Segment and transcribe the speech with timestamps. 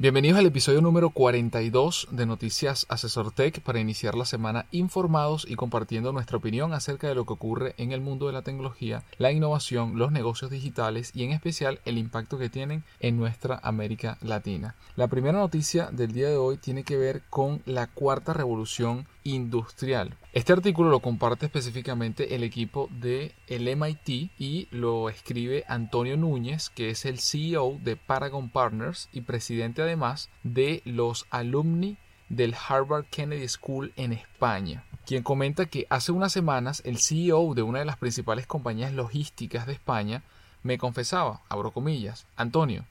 [0.00, 5.56] Bienvenidos al episodio número 42 de Noticias Asesor Tech para iniciar la semana informados y
[5.56, 9.30] compartiendo nuestra opinión acerca de lo que ocurre en el mundo de la tecnología, la
[9.30, 14.74] innovación, los negocios digitales y en especial el impacto que tienen en nuestra América Latina.
[14.96, 20.16] La primera noticia del día de hoy tiene que ver con la cuarta revolución industrial.
[20.32, 26.70] Este artículo lo comparte específicamente el equipo de el MIT y lo escribe Antonio Núñez,
[26.70, 31.96] que es el CEO de Paragon Partners y presidente además de los alumni
[32.28, 37.62] del Harvard Kennedy School en España, quien comenta que hace unas semanas el CEO de
[37.62, 40.22] una de las principales compañías logísticas de España
[40.62, 42.84] me confesaba, abro comillas, Antonio,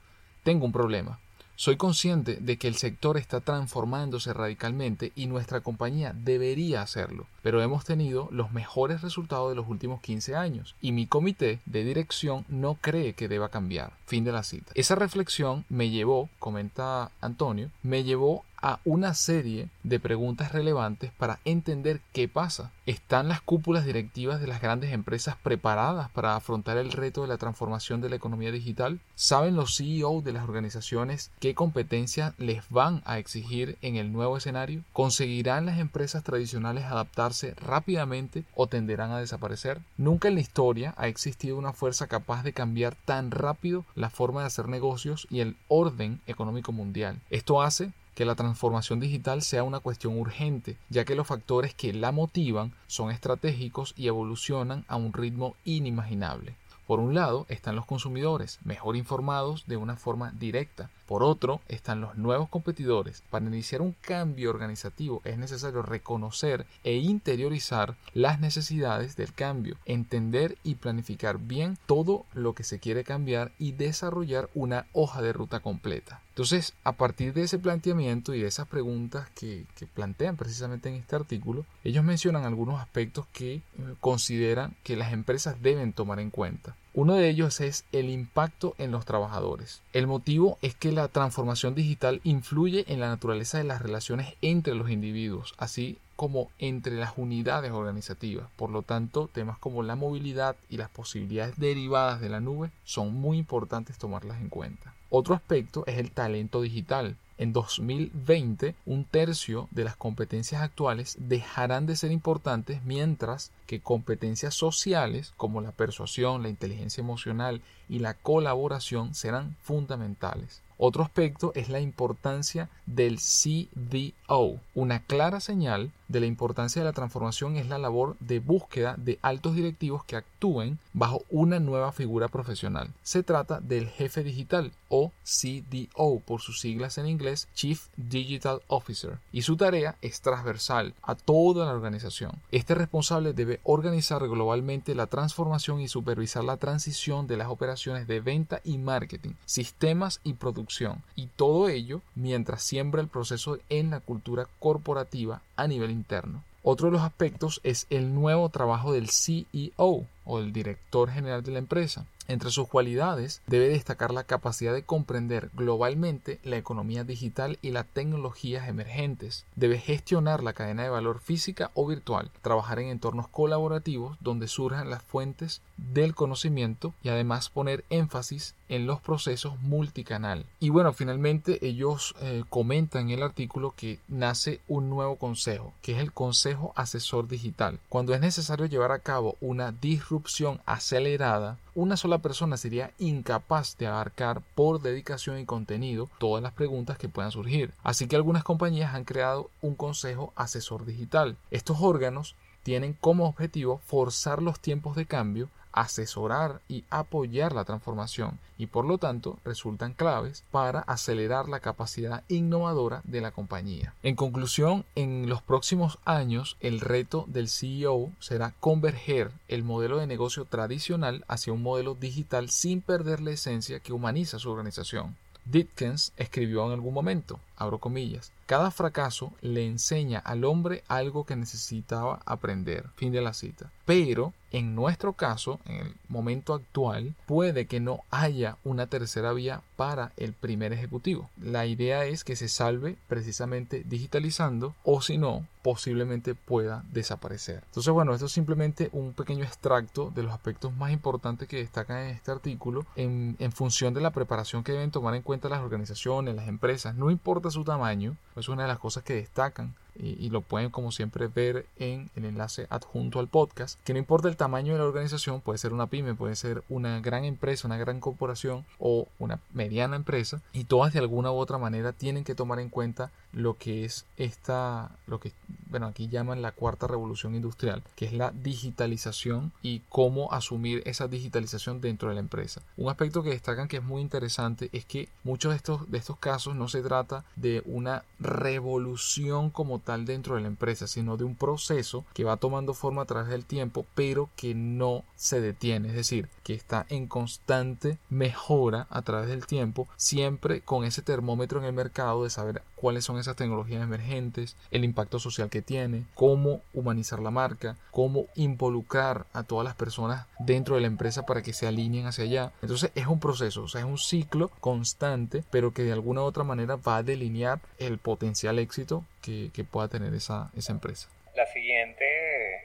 [0.43, 1.19] tengo un problema.
[1.59, 7.61] Soy consciente de que el sector está transformándose radicalmente y nuestra compañía debería hacerlo, pero
[7.61, 12.45] hemos tenido los mejores resultados de los últimos 15 años y mi comité de dirección
[12.47, 13.91] no cree que deba cambiar.
[14.05, 14.71] Fin de la cita.
[14.73, 21.39] Esa reflexión me llevó, comenta Antonio, me llevó a una serie de preguntas relevantes para
[21.45, 22.71] entender qué pasa.
[22.85, 27.37] ¿Están las cúpulas directivas de las grandes empresas preparadas para afrontar el reto de la
[27.37, 28.99] transformación de la economía digital?
[29.15, 34.37] ¿Saben los CEO de las organizaciones qué competencias les van a exigir en el nuevo
[34.37, 34.83] escenario?
[34.93, 39.79] ¿Conseguirán las empresas tradicionales adaptarse rápidamente o tenderán a desaparecer?
[39.97, 44.41] Nunca en la historia ha existido una fuerza capaz de cambiar tan rápido la forma
[44.41, 47.19] de hacer negocios y el orden económico mundial.
[47.29, 51.93] Esto hace que la transformación digital sea una cuestión urgente, ya que los factores que
[51.93, 56.57] la motivan son estratégicos y evolucionan a un ritmo inimaginable.
[56.85, 62.01] Por un lado están los consumidores, mejor informados de una forma directa, por otro, están
[62.01, 63.23] los nuevos competidores.
[63.31, 70.59] Para iniciar un cambio organizativo es necesario reconocer e interiorizar las necesidades del cambio, entender
[70.63, 75.61] y planificar bien todo lo que se quiere cambiar y desarrollar una hoja de ruta
[75.61, 76.21] completa.
[76.39, 79.65] Entonces, a partir de ese planteamiento y de esas preguntas que,
[79.95, 83.61] plantean precisamente en este artículo, ellos mencionan algunos aspectos que eh,
[83.99, 86.75] consideran que las empresas deben tomar en cuenta.
[87.01, 89.81] Uno de ellos es el impacto en los trabajadores.
[89.93, 94.75] El motivo es que la transformación digital influye en la naturaleza de las relaciones entre
[94.75, 98.49] los individuos, así como entre las unidades organizativas.
[98.57, 103.13] Por lo tanto, temas como la movilidad y las posibilidades derivadas de la nube son
[103.13, 104.93] muy importantes tomarlas en cuenta.
[105.09, 107.15] Otro aspecto es el talento digital.
[107.39, 114.53] En 2020, un tercio de las competencias actuales dejarán de ser importantes mientras que competencias
[114.53, 120.61] sociales como la persuasión, la inteligencia emocional y la colaboración serán fundamentales.
[120.81, 124.61] Otro aspecto es la importancia del CDO.
[124.73, 129.19] Una clara señal de la importancia de la transformación es la labor de búsqueda de
[129.21, 132.91] altos directivos que actúen bajo una nueva figura profesional.
[133.03, 139.19] Se trata del jefe digital o CDO por sus siglas en inglés Chief Digital Officer
[139.33, 142.31] y su tarea es transversal a toda la organización.
[142.51, 148.19] Este responsable debe organizar globalmente la transformación y supervisar la transición de las operaciones de
[148.19, 154.01] venta y marketing, sistemas y producción y todo ello mientras siembra el proceso en la
[154.01, 156.43] cultura corporativa a nivel interno.
[156.61, 161.51] Otro de los aspectos es el nuevo trabajo del CEO o el director general de
[161.51, 162.05] la empresa.
[162.27, 167.87] Entre sus cualidades debe destacar la capacidad de comprender globalmente la economía digital y las
[167.87, 169.45] tecnologías emergentes.
[169.55, 174.91] Debe gestionar la cadena de valor física o virtual, trabajar en entornos colaborativos donde surjan
[174.91, 175.61] las fuentes
[175.93, 180.45] del conocimiento y además poner énfasis en los procesos multicanal.
[180.59, 185.93] Y bueno, finalmente ellos eh, comentan en el artículo que nace un nuevo consejo, que
[185.93, 187.79] es el Consejo Asesor Digital.
[187.89, 193.87] Cuando es necesario llevar a cabo una disrupción acelerada, una sola persona sería incapaz de
[193.87, 197.73] abarcar por dedicación y contenido todas las preguntas que puedan surgir.
[197.83, 201.37] Así que algunas compañías han creado un consejo asesor digital.
[201.51, 208.39] Estos órganos tienen como objetivo forzar los tiempos de cambio asesorar y apoyar la transformación
[208.57, 213.93] y por lo tanto resultan claves para acelerar la capacidad innovadora de la compañía.
[214.03, 220.07] En conclusión, en los próximos años el reto del CEO será converger el modelo de
[220.07, 225.15] negocio tradicional hacia un modelo digital sin perder la esencia que humaniza su organización.
[225.45, 228.31] Dickens escribió en algún momento, abro comillas.
[228.45, 232.85] Cada fracaso le enseña al hombre algo que necesitaba aprender.
[232.95, 233.71] Fin de la cita.
[233.85, 239.61] Pero en nuestro caso, en el momento actual, puede que no haya una tercera vía
[239.75, 241.29] para el primer ejecutivo.
[241.39, 247.61] La idea es que se salve precisamente digitalizando o si no, posiblemente pueda desaparecer.
[247.67, 252.05] Entonces, bueno, esto es simplemente un pequeño extracto de los aspectos más importantes que destacan
[252.05, 255.61] en este artículo en, en función de la preparación que deben tomar en cuenta las
[255.61, 260.29] organizaciones, las empresas, no importa su tamaño, es una de las cosas que destacan y,
[260.29, 264.37] lo pueden como siempre ver en el enlace adjunto al podcast, que no importa el
[264.37, 267.99] tamaño de la organización, puede ser una pyme, puede ser una gran empresa, una gran
[267.99, 272.59] corporación o una mediana empresa, y todas de alguna u otra manera tienen que tomar
[272.59, 275.33] en cuenta lo que es esta, lo que,
[275.69, 281.07] bueno, aquí llaman la cuarta revolución industrial, que es la digitalización y cómo asumir esa
[281.07, 282.61] digitalización dentro de la empresa.
[282.77, 286.17] Un aspecto que destacan que es muy interesante es que muchos de estos, de estos
[286.17, 291.23] casos no se trata de una revolución como tal dentro de la empresa, sino de
[291.23, 295.89] un proceso que va tomando forma a través del tiempo, pero que no se detiene,
[295.89, 301.59] es decir, que está en constante mejora a través del tiempo, siempre con ese termómetro
[301.59, 306.05] en el mercado de saber cuáles son esas tecnologías emergentes, el impacto social que tiene,
[306.15, 311.41] cómo humanizar la marca, cómo involucrar a todas las personas dentro de la empresa para
[311.41, 312.51] que se alineen hacia allá.
[312.61, 316.23] Entonces es un proceso, o sea, es un ciclo constante, pero que de alguna u
[316.23, 321.09] otra manera va a delinear el potencial éxito que, pueda tener esa, esa empresa.
[321.35, 322.05] La siguiente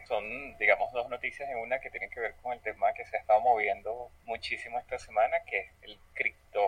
[0.08, 3.16] son, digamos, dos noticias en una que tienen que ver con el tema que se
[3.16, 6.60] ha estado moviendo muchísimo esta semana, que es el cripto,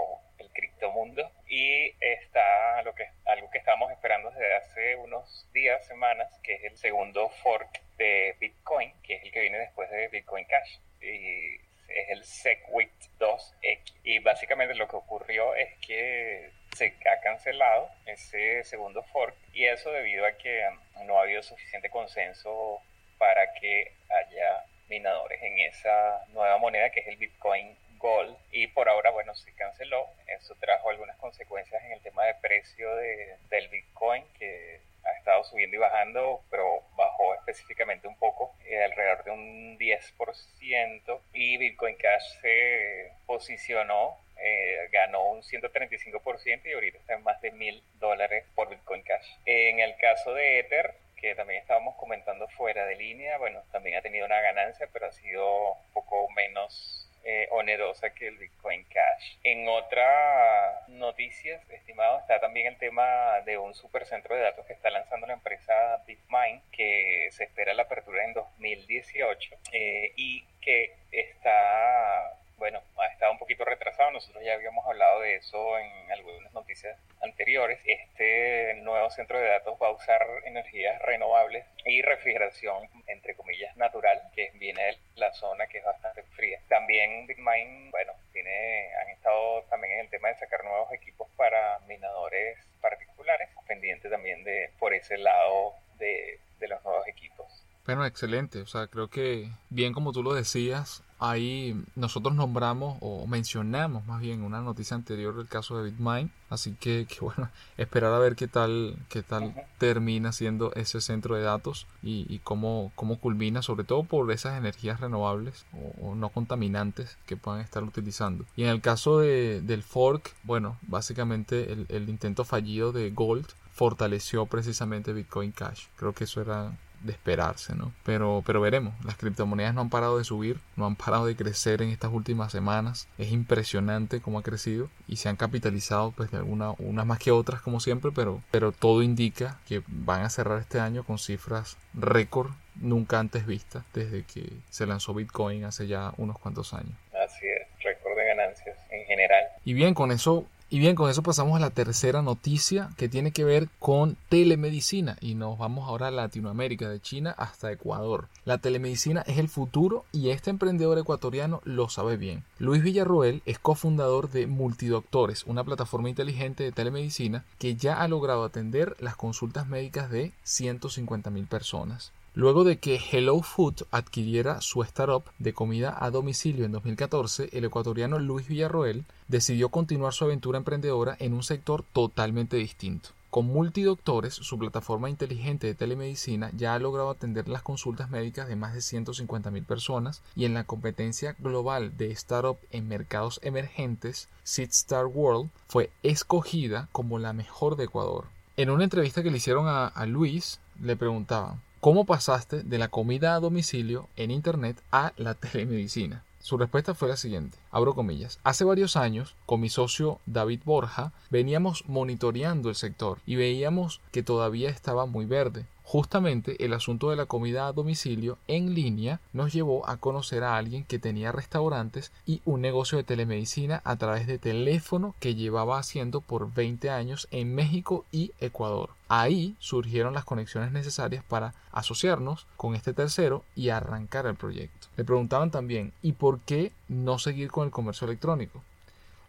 [0.56, 1.30] criptomundo.
[1.48, 6.64] Y está lo que, algo que estábamos esperando desde hace unos días, semanas, que es
[6.64, 10.78] el segundo fork de Bitcoin, que es el que viene después de Bitcoin Cash.
[11.00, 11.56] Y
[11.88, 13.94] es el SegWit 2X.
[14.02, 19.90] Y básicamente lo que ocurrió es que se ha cancelado ese segundo fork y eso
[19.92, 20.62] debido a que
[21.04, 22.82] no ha habido suficiente consenso
[23.16, 28.90] para que haya minadores en esa nueva moneda que es el Bitcoin Gold y por
[28.90, 33.68] ahora bueno se canceló eso trajo algunas consecuencias en el tema de precio de, del
[33.68, 39.30] Bitcoin que ha estado subiendo y bajando pero bajó específicamente un poco eh, alrededor de
[39.30, 47.22] un 10% y Bitcoin Cash se posicionó eh, ganó un 135% y ahorita está en
[47.22, 49.26] más de mil dólares por Bitcoin Cash.
[49.44, 54.02] En el caso de Ether, que también estábamos comentando fuera de línea, bueno, también ha
[54.02, 59.36] tenido una ganancia, pero ha sido un poco menos eh, onerosa que el Bitcoin Cash.
[59.42, 64.90] En otras noticias, estimado, está también el tema de un supercentro de datos que está
[64.90, 65.74] lanzando la empresa
[66.06, 73.32] BitMine, que se espera la apertura en 2018 eh, y que está bueno, ha estado
[73.32, 74.05] un poquito retrasado.
[74.16, 77.78] Nosotros ya habíamos hablado de eso en algunas noticias anteriores.
[77.84, 84.22] Este nuevo centro de datos va a usar energías renovables y refrigeración, entre comillas, natural,
[84.34, 86.58] que viene de la zona que es bastante fría.
[86.66, 91.78] También BitMine, bueno, tiene, han estado también en el tema de sacar nuevos equipos para
[91.80, 97.46] minadores particulares, pendiente también de por ese lado de, de los nuevos equipos.
[97.84, 98.62] Bueno, excelente.
[98.62, 104.20] O sea, creo que bien como tú lo decías, ahí nosotros nombramos o mencionamos más
[104.20, 106.30] bien una noticia anterior el caso de Bitmine.
[106.48, 111.42] Así que, bueno, esperar a ver qué tal, qué tal termina siendo ese centro de
[111.42, 115.66] datos y, cómo, cómo culmina, sobre todo por esas energías renovables
[116.00, 118.44] o, no contaminantes que puedan estar utilizando.
[118.56, 123.46] Y en el caso de, del fork, bueno, básicamente el intento fallido de Gold
[123.76, 125.88] fortaleció precisamente Bitcoin Cash.
[125.96, 126.72] Creo que eso era
[127.06, 127.92] de esperarse, ¿no?
[128.04, 131.82] Pero, pero veremos, las criptomonedas no han parado de subir, no han parado de crecer
[131.82, 136.38] en estas últimas semanas, es impresionante cómo ha crecido y se han capitalizado pues de
[136.38, 140.60] alguna, unas más que otras como siempre, pero, pero todo indica que van a cerrar
[140.60, 146.12] este año con cifras récord nunca antes vistas desde que se lanzó Bitcoin hace ya
[146.16, 146.92] unos cuantos años.
[147.24, 149.44] Así es, récord de ganancias en general.
[149.64, 153.30] Y bien, con eso y bien, con eso pasamos a la tercera noticia que tiene
[153.30, 158.26] que ver con telemedicina y nos vamos ahora a Latinoamérica, de China hasta Ecuador.
[158.44, 162.42] La telemedicina es el futuro y este emprendedor ecuatoriano lo sabe bien.
[162.58, 168.42] Luis Villarroel es cofundador de Multidoctores, una plataforma inteligente de telemedicina que ya ha logrado
[168.42, 172.10] atender las consultas médicas de 150.000 personas.
[172.36, 177.64] Luego de que Hello Food adquiriera su startup de comida a domicilio en 2014, el
[177.64, 183.08] ecuatoriano Luis Villarroel decidió continuar su aventura emprendedora en un sector totalmente distinto.
[183.30, 188.56] Con Multidoctores, su plataforma inteligente de telemedicina ya ha logrado atender las consultas médicas de
[188.56, 195.06] más de 150.000 personas y en la competencia global de startup en mercados emergentes, Star
[195.06, 198.26] World fue escogida como la mejor de Ecuador.
[198.58, 203.34] En una entrevista que le hicieron a Luis, le preguntaban, ¿cómo pasaste de la comida
[203.34, 206.22] a domicilio en Internet a la telemedicina?
[206.40, 211.12] Su respuesta fue la siguiente, abro comillas, hace varios años, con mi socio David Borja,
[211.28, 215.66] veníamos monitoreando el sector y veíamos que todavía estaba muy verde.
[215.82, 220.56] Justamente el asunto de la comida a domicilio en línea nos llevó a conocer a
[220.56, 225.78] alguien que tenía restaurantes y un negocio de telemedicina a través de teléfono que llevaba
[225.78, 228.90] haciendo por 20 años en México y Ecuador.
[229.08, 234.88] Ahí surgieron las conexiones necesarias para asociarnos con este tercero y arrancar el proyecto.
[234.96, 238.62] Le preguntaban también, ¿y por qué no seguir con el comercio electrónico?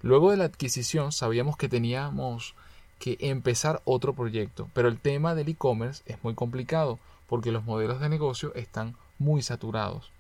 [0.02, 2.54] Luego de la adquisición sabíamos que teníamos
[3.00, 4.70] que empezar otro proyecto.
[4.74, 9.42] Pero el tema del e-commerce es muy complicado porque los modelos de negocio están muy
[9.42, 10.12] saturados.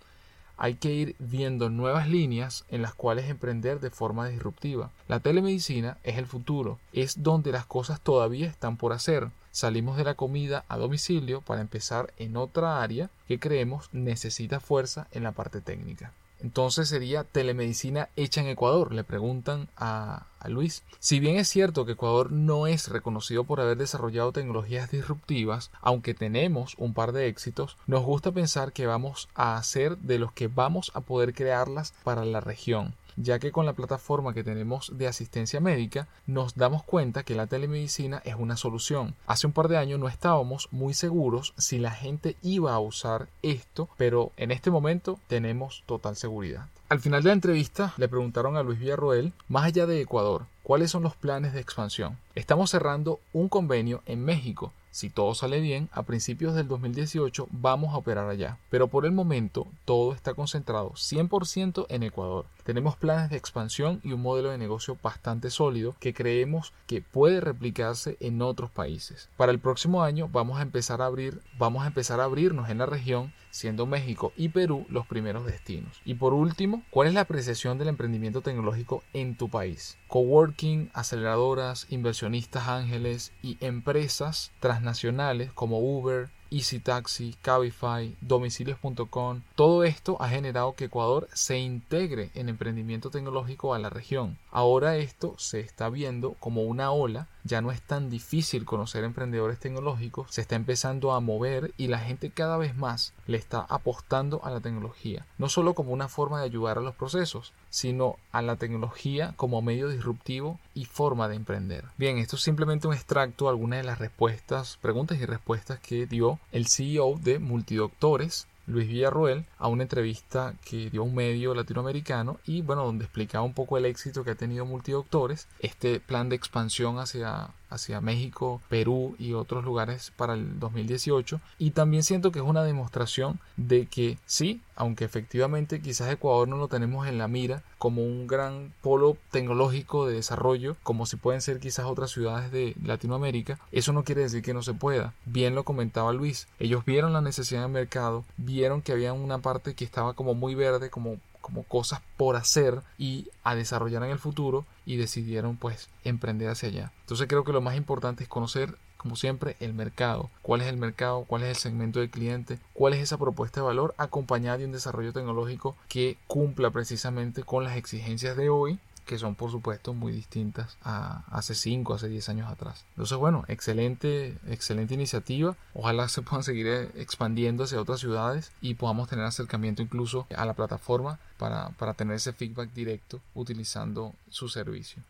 [0.57, 4.89] Hay que ir viendo nuevas líneas en las cuales emprender de forma disruptiva.
[5.07, 9.29] La telemedicina es el futuro, es donde las cosas todavía están por hacer.
[9.57, 15.07] Salimos de la comida a domicilio para empezar en otra área que creemos necesita fuerza
[15.09, 16.13] en la parte técnica.
[16.39, 20.83] Entonces sería telemedicina hecha en Ecuador, le preguntan a, Luis.
[20.99, 26.13] Si bien es cierto que Ecuador no es reconocido por haber desarrollado tecnologías disruptivas, aunque
[26.13, 30.49] tenemos un par de éxitos, nos gusta pensar que vamos a ser de los que
[30.49, 35.07] vamos a poder crearlas para la región ya que con la plataforma que tenemos de
[35.07, 39.15] asistencia médica nos damos cuenta que la telemedicina es una solución.
[39.25, 43.27] Hace un par de años no estábamos muy seguros si la gente iba a usar
[43.41, 46.67] esto, pero en este momento tenemos total seguridad.
[46.89, 50.89] Al final de la entrevista le preguntaron a Luis Villarroel, más allá de Ecuador, ¿cuáles
[50.89, 52.17] son los planes de expansión?
[52.33, 57.93] Estamos cerrando un convenio en México si todo sale bien, a principios del 2018 vamos
[57.93, 58.57] a operar allá.
[58.71, 62.47] Pero por el momento todo está concentrado 100% en Ecuador.
[62.63, 67.41] Tenemos planes de expansión y un modelo de negocio bastante sólido que creemos que puede
[67.41, 69.29] replicarse en otros países.
[69.37, 72.79] Para el próximo año vamos a empezar a abrir, vamos a empezar a abrirnos en
[72.79, 76.01] la región siendo México y Perú los primeros destinos.
[76.05, 79.97] Y por último, ¿cuál es la apreciación del emprendimiento tecnológico en tu país?
[80.07, 90.17] Coworking, aceleradoras, inversionistas ángeles y empresas transnacionales como Uber, Easy Taxi, Cabify, domicilios.com, todo esto
[90.21, 94.37] ha generado que Ecuador se integre en emprendimiento tecnológico a la región.
[94.57, 99.59] Ahora esto se está viendo como una ola, ya no es tan difícil conocer emprendedores
[99.59, 104.43] tecnológicos, se está empezando a mover y la gente cada vez más le está apostando
[104.43, 108.41] a la tecnología, no solo como una forma de ayudar a los procesos, sino a
[108.41, 111.85] la tecnología como medio disruptivo y forma de emprender.
[111.99, 116.07] Bien, esto es simplemente un extracto de algunas de las respuestas, preguntas y respuestas que
[116.07, 122.39] dio el CEO de Multidoctores, Luis Villarroel, a una entrevista que dio un medio latinoamericano
[122.45, 126.35] y bueno, donde explicaba un poco el éxito que ha tenido Multidoctores, este plan de
[126.35, 132.39] expansión hacia hacia México, Perú y otros lugares para el 2018 y también siento que
[132.39, 137.27] es una demostración de que sí, aunque efectivamente quizás Ecuador no lo tenemos en la
[137.27, 142.51] mira como un gran polo tecnológico de desarrollo como si pueden ser quizás otras ciudades
[142.51, 145.13] de Latinoamérica, eso no quiere decir que no se pueda.
[145.25, 149.73] Bien lo comentaba Luis, ellos vieron la necesidad del mercado, vieron que había una parte
[149.73, 154.19] que estaba como muy verde, como como cosas por hacer y a desarrollar en el
[154.19, 156.91] futuro y decidieron pues emprender hacia allá.
[156.99, 160.75] Entonces creo que lo más importante es conocer como siempre el mercado, cuál es el
[160.75, 164.65] mercado, cuál es el segmento del cliente, cuál es esa propuesta de valor acompañada de
[164.65, 168.77] un desarrollo tecnológico que cumpla precisamente con las exigencias de hoy
[169.07, 172.85] que son por supuesto muy distintas a hace 5, hace 10 años atrás.
[172.91, 175.55] Entonces, bueno, excelente, excelente iniciativa.
[175.73, 180.45] Ojalá se puedan seguir eh, expandiendo hacia otras ciudades y podamos tener acercamiento incluso a
[180.45, 185.01] la plataforma para, para tener ese feedback directo utilizando su servicio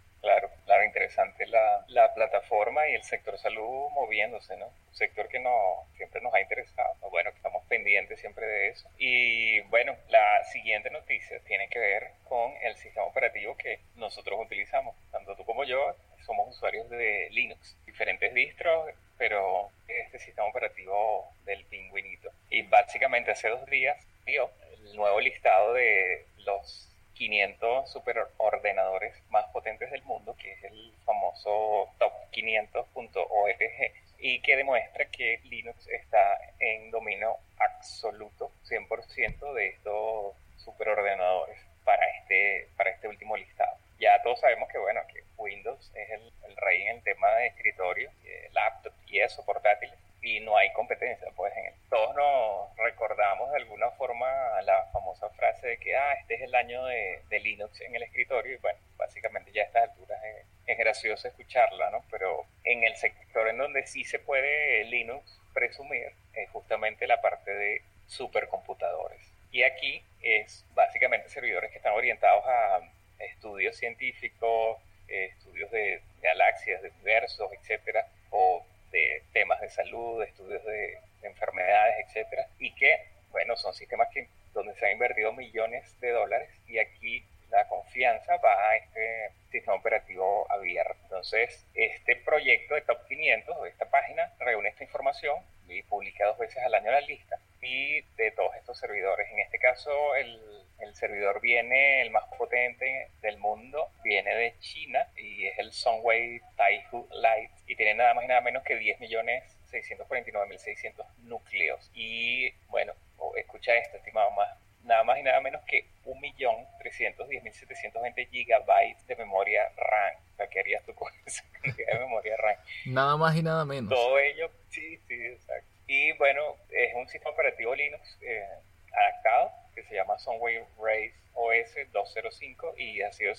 [0.87, 4.65] interesante la, la, plataforma y el sector salud moviéndose, ¿no?
[4.65, 8.89] Un sector que no, siempre nos ha interesado, bueno, estamos pendientes siempre de eso.
[8.97, 14.95] Y bueno, la siguiente noticia tiene que ver con el sistema operativo que nosotros utilizamos.
[15.11, 15.95] Tanto tú como yo
[16.25, 22.31] somos usuarios de Linux, diferentes distros, pero este sistema operativo del pingüinito.
[22.49, 29.89] Y básicamente hace dos días dio el nuevo listado de los 500 superordenadores más potentes
[29.91, 36.91] del mundo, que es el famoso top 500.org, y que demuestra que Linux está en
[36.91, 43.77] dominio absoluto, 100% de estos superordenadores para este, para este último listado.
[43.99, 48.11] Ya todos sabemos que, bueno, que Windows es el, rey en el tema de escritorio,
[48.51, 51.29] laptop y eso, portátiles, y no hay competencia.
[51.35, 54.27] Pues en todos nos recordamos de alguna forma
[54.63, 58.55] la famosa frase de que, ah, este es el año de, Linux en el escritorio,
[58.55, 60.21] y bueno, básicamente ya a estas alturas
[60.65, 62.03] es gracioso escucharla, ¿no?
[62.11, 67.51] Pero en el sector en donde sí se puede Linux presumir es justamente la parte
[67.53, 69.19] de supercomputadores.
[69.51, 72.79] Y aquí es básicamente servidores que están orientados a
[73.19, 74.77] estudios científicos,
[75.09, 82.05] eh, estudios de galaxias, de universos, etcétera, o de temas de salud, estudios de, enfermedades,
[82.07, 86.77] etcétera, y que, bueno, son sistemas que, donde se han invertido millones de dólares y
[86.77, 90.95] aquí la confianza va a este sistema operativo abierto.
[91.03, 96.63] Entonces, este proyecto de Top 500, esta página, reúne esta información y publica dos veces
[96.63, 99.29] al año la lista y de todos estos servidores.
[99.31, 100.39] En este caso, el,
[100.79, 106.39] el servidor viene, el más potente del mundo, viene de China y es el Sunway
[106.55, 111.89] Taihu Lite y tiene nada más y nada menos que 10 millones 649.600 núcleos.
[111.93, 112.93] Y bueno,
[113.35, 120.27] escucha esto, estimado más, nada más y nada menos que 1.310.720 gigabytes de memoria RAM.
[120.49, 122.55] ¿qué harías tú con esa cantidad de memoria RAM?
[122.97, 123.91] Nada más y nada menos.
[123.91, 125.69] Todo ello, sí, sí, exacto.
[125.85, 128.43] Y bueno, es un sistema operativo Linux eh,
[128.91, 133.35] adaptado que se llama Sunway Race OS 205 y ha sido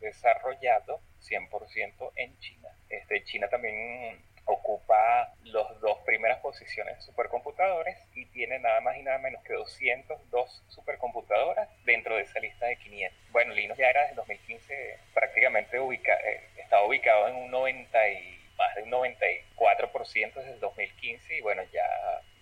[0.00, 2.70] desarrollado 100% en China.
[2.88, 9.02] Este, China también ocupa las dos primeras posiciones de supercomputadores y tiene nada más y
[9.02, 13.18] nada menos que 202 supercomputadoras dentro de esa lista de 500.
[13.30, 18.41] Bueno, Linux ya era desde 2015 prácticamente ubica, eh, estaba ubicado en un 90 y
[18.62, 21.86] más de un 94% desde el 2015 y bueno, ya,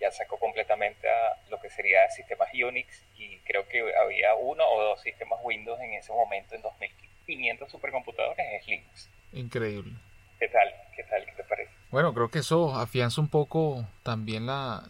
[0.00, 4.82] ya sacó completamente a lo que sería sistemas Unix y creo que había uno o
[4.82, 7.10] dos sistemas Windows en ese momento en 2015.
[7.26, 9.08] 500 supercomputadores es Linux.
[9.32, 9.92] Increíble.
[10.38, 10.74] ¿Qué tal?
[10.96, 11.24] ¿Qué tal?
[11.24, 11.72] ¿Qué te parece?
[11.90, 14.84] Bueno, creo que eso afianza un poco también la,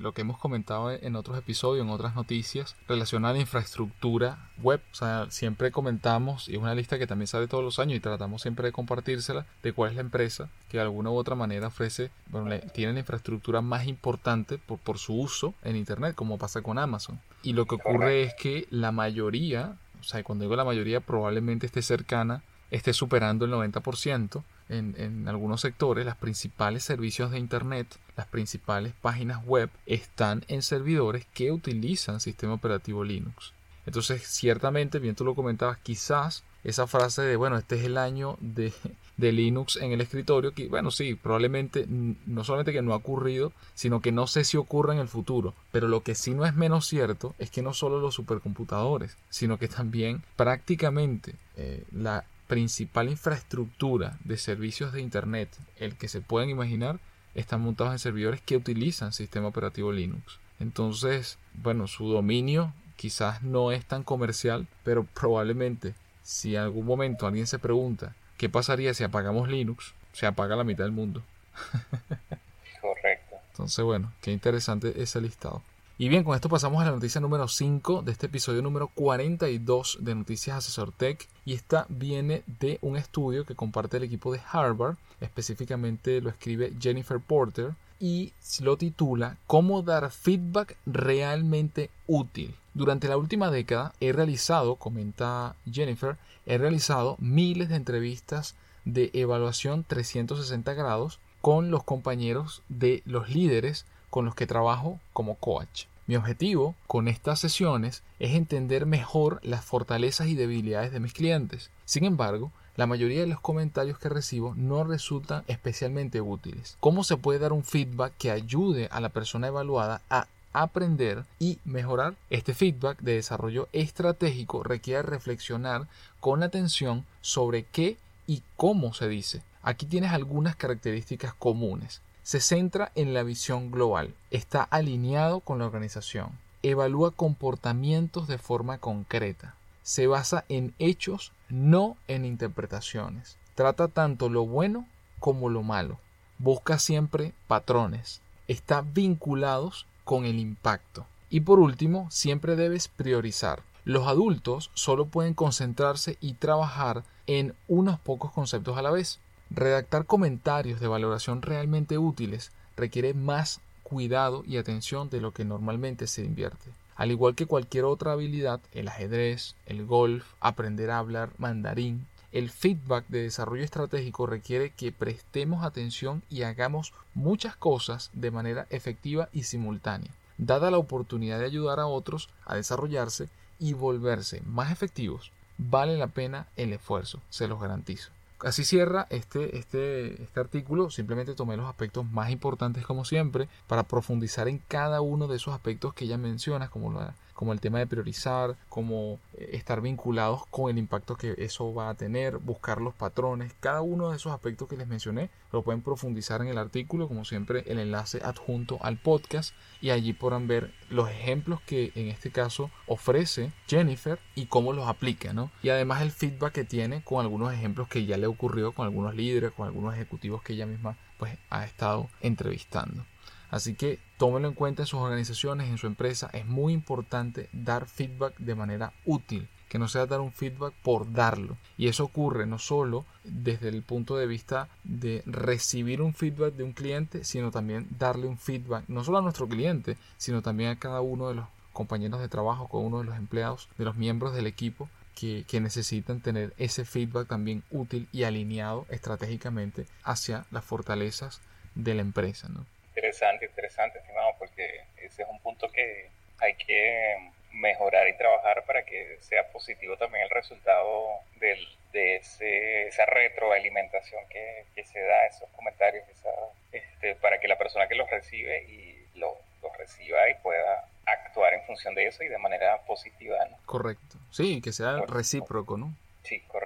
[0.00, 4.82] lo que hemos comentado en otros episodios, en otras noticias, relacionado a la infraestructura web.
[4.92, 8.00] O sea, siempre comentamos, y es una lista que también sale todos los años y
[8.00, 11.68] tratamos siempre de compartírsela, de cuál es la empresa que de alguna u otra manera
[11.68, 16.60] ofrece, bueno, tiene la infraestructura más importante por, por su uso en Internet, como pasa
[16.60, 17.18] con Amazon.
[17.42, 21.64] Y lo que ocurre es que la mayoría, o sea, cuando digo la mayoría, probablemente
[21.64, 28.26] esté cercana, esté superando el 90%, en, algunos sectores, los principales servicios de Internet, las
[28.26, 33.52] principales páginas web están en servidores que utilizan sistema operativo Linux.
[33.86, 38.36] Entonces, ciertamente, bien tú lo comentabas, quizás esa frase de, bueno, este es el año
[38.40, 38.72] de,
[39.16, 43.52] de, Linux en el escritorio, que, bueno, sí, probablemente no solamente que no ha ocurrido,
[43.74, 45.54] sino que no sé si ocurra en el futuro.
[45.70, 49.58] Pero lo que sí no es menos cierto es que no solo los supercomputadores, sino
[49.58, 56.50] que también prácticamente eh, la principal infraestructura de servicios de Internet, el que se pueden
[56.50, 56.98] imaginar,
[57.34, 60.38] están montados en servidores que utilizan sistema operativo Linux.
[60.58, 67.26] Entonces, bueno, su dominio quizás no es tan comercial, pero probablemente si en algún momento
[67.26, 71.22] alguien se pregunta qué pasaría si apagamos Linux, se apaga la mitad del mundo.
[72.80, 73.36] Correcto.
[73.50, 75.62] Entonces, bueno, qué interesante ese listado.
[75.98, 79.96] Y bien, con esto pasamos a la noticia número 5 de este episodio número 42
[80.02, 81.26] de Noticias Asesor Tech.
[81.46, 86.74] Y esta viene de un estudio que comparte el equipo de Harvard, específicamente lo escribe
[86.78, 92.54] Jennifer Porter, y lo titula Cómo dar feedback realmente útil.
[92.74, 98.54] Durante la última década he realizado, comenta Jennifer, he realizado miles de entrevistas
[98.84, 105.34] de evaluación 360 grados con los compañeros de los líderes con los que trabajo como
[105.36, 105.84] coach.
[106.06, 111.70] Mi objetivo con estas sesiones es entender mejor las fortalezas y debilidades de mis clientes.
[111.84, 116.76] Sin embargo, la mayoría de los comentarios que recibo no resultan especialmente útiles.
[116.78, 121.58] ¿Cómo se puede dar un feedback que ayude a la persona evaluada a aprender y
[121.64, 122.14] mejorar?
[122.30, 125.88] Este feedback de desarrollo estratégico requiere reflexionar
[126.20, 127.96] con atención sobre qué
[128.28, 129.42] y cómo se dice.
[129.62, 135.66] Aquí tienes algunas características comunes se centra en la visión global, está alineado con la
[135.66, 136.30] organización,
[136.64, 144.44] evalúa comportamientos de forma concreta, se basa en hechos, no en interpretaciones, trata tanto lo
[144.44, 144.88] bueno
[145.20, 146.00] como lo malo,
[146.38, 151.06] busca siempre patrones, está vinculados con el impacto.
[151.30, 153.62] Y por último, siempre debes priorizar.
[153.84, 159.20] Los adultos solo pueden concentrarse y trabajar en unos pocos conceptos a la vez.
[159.50, 166.08] Redactar comentarios de valoración realmente útiles requiere más cuidado y atención de lo que normalmente
[166.08, 166.70] se invierte.
[166.96, 172.50] Al igual que cualquier otra habilidad, el ajedrez, el golf, aprender a hablar mandarín, el
[172.50, 179.28] feedback de desarrollo estratégico requiere que prestemos atención y hagamos muchas cosas de manera efectiva
[179.32, 180.10] y simultánea.
[180.36, 183.28] Dada la oportunidad de ayudar a otros a desarrollarse
[183.58, 188.10] y volverse más efectivos, vale la pena el esfuerzo, se los garantizo.
[188.40, 190.90] Así cierra este, este, este artículo.
[190.90, 195.54] Simplemente tomé los aspectos más importantes como siempre para profundizar en cada uno de esos
[195.54, 200.46] aspectos que ella menciona, como la, como el tema de priorizar, como eh, estar vinculados
[200.46, 204.32] con el impacto que eso va a tener, buscar los patrones, cada uno de esos
[204.32, 208.78] aspectos que les mencioné lo pueden profundizar en el artículo, como siempre el enlace adjunto
[208.80, 214.46] al podcast y allí podrán ver los ejemplos que en este caso ofrece Jennifer y
[214.46, 215.50] cómo los aplica, ¿no?
[215.62, 219.14] Y además el feedback que tiene con algunos ejemplos que ya le ocurrió con algunos
[219.14, 223.04] líderes, con algunos ejecutivos que ella misma pues ha estado entrevistando.
[223.50, 226.30] Así que tómenlo en cuenta en sus organizaciones, en su empresa.
[226.32, 231.12] Es muy importante dar feedback de manera útil, que no sea dar un feedback por
[231.12, 231.56] darlo.
[231.76, 236.64] Y eso ocurre no solo desde el punto de vista de recibir un feedback de
[236.64, 240.78] un cliente, sino también darle un feedback no solo a nuestro cliente, sino también a
[240.78, 244.34] cada uno de los compañeros de trabajo, cada uno de los empleados, de los miembros
[244.34, 250.64] del equipo que, que, necesitan tener ese feedback también útil y alineado estratégicamente hacia las
[250.64, 251.40] fortalezas
[251.74, 252.48] de la empresa.
[252.48, 252.64] ¿no?
[252.96, 258.84] Interesante, interesante, estimado, porque ese es un punto que hay que mejorar y trabajar para
[258.86, 261.58] que sea positivo también el resultado del,
[261.92, 266.30] de ese, esa retroalimentación que, que, se da, esos comentarios, esa,
[266.72, 271.52] este, para que la persona que los recibe y los lo reciba y pueda actuar
[271.54, 273.36] en función de eso y de manera positiva.
[273.50, 273.58] ¿no?
[273.66, 274.16] Correcto.
[274.30, 275.94] Sí, que sea recíproco, ¿no?
[276.24, 276.65] Sí, correcto.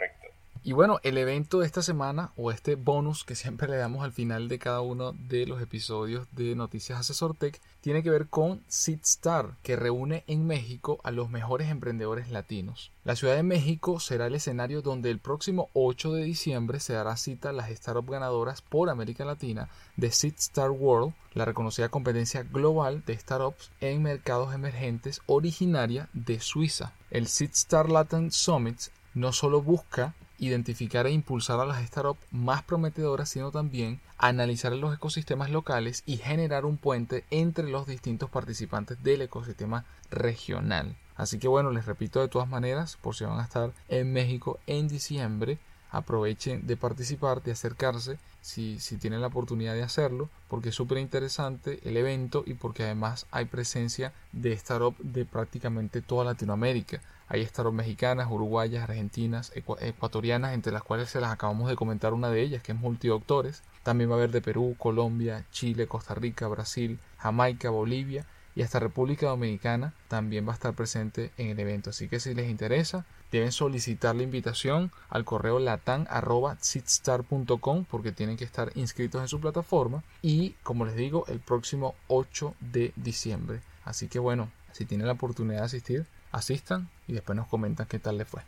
[0.62, 4.12] Y bueno, el evento de esta semana o este bonus que siempre le damos al
[4.12, 8.62] final de cada uno de los episodios de Noticias Asesor Tech tiene que ver con
[8.68, 12.92] SeedStar, que reúne en México a los mejores emprendedores latinos.
[13.04, 17.16] La Ciudad de México será el escenario donde el próximo 8 de diciembre se dará
[17.16, 23.02] cita a las startups ganadoras por América Latina de SeedStar World, la reconocida competencia global
[23.06, 26.92] de startups en mercados emergentes originaria de Suiza.
[27.10, 28.78] El SeedStar Latin Summit
[29.14, 34.94] no solo busca identificar e impulsar a las startups más prometedoras, sino también analizar los
[34.94, 40.96] ecosistemas locales y generar un puente entre los distintos participantes del ecosistema regional.
[41.16, 44.58] Así que bueno, les repito de todas maneras, por si van a estar en México
[44.66, 45.58] en diciembre,
[45.90, 50.98] aprovechen de participar, de acercarse, si, si tienen la oportunidad de hacerlo, porque es súper
[50.98, 57.00] interesante el evento y porque además hay presencia de startups de prácticamente toda Latinoamérica.
[57.28, 62.28] Hay startups mexicanas, uruguayas, argentinas, ecuatorianas, entre las cuales se las acabamos de comentar una
[62.28, 63.62] de ellas, que es Multidoctores.
[63.84, 68.78] También va a haber de Perú, Colombia, Chile, Costa Rica, Brasil, Jamaica, Bolivia y hasta
[68.80, 71.90] República Dominicana también va a estar presente en el evento.
[71.90, 78.44] Así que si les interesa, deben solicitar la invitación al correo latan.sitstar.com porque tienen que
[78.44, 83.60] estar inscritos en su plataforma y como les digo el próximo 8 de diciembre.
[83.84, 87.98] Así que bueno, si tienen la oportunidad de asistir, asistan y después nos comentan qué
[87.98, 88.42] tal les fue.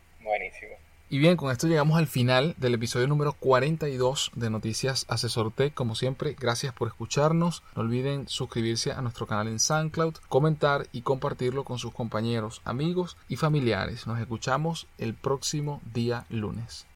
[1.12, 5.75] Y bien, con esto llegamos al final del episodio número 42 de Noticias Asesor Tech.
[5.75, 7.62] Como siempre, gracias por escucharnos.
[7.77, 13.18] No olviden suscribirse a nuestro canal en SoundCloud, comentar y compartirlo con sus compañeros, amigos
[13.29, 14.07] y familiares.
[14.07, 16.87] Nos escuchamos el próximo día lunes.